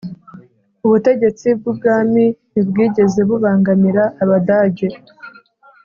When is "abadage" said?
4.23-4.87